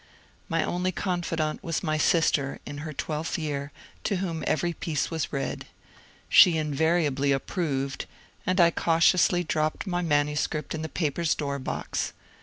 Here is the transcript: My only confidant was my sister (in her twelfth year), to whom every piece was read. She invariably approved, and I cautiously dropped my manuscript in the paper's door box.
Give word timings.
My 0.49 0.63
only 0.63 0.91
confidant 0.91 1.63
was 1.63 1.83
my 1.83 1.99
sister 1.99 2.59
(in 2.65 2.79
her 2.79 2.91
twelfth 2.91 3.37
year), 3.37 3.71
to 4.05 4.15
whom 4.15 4.43
every 4.47 4.73
piece 4.73 5.11
was 5.11 5.31
read. 5.31 5.67
She 6.27 6.57
invariably 6.57 7.31
approved, 7.31 8.07
and 8.43 8.59
I 8.59 8.71
cautiously 8.71 9.43
dropped 9.43 9.85
my 9.85 10.01
manuscript 10.01 10.73
in 10.73 10.81
the 10.81 10.89
paper's 10.89 11.35
door 11.35 11.59
box. 11.59 12.13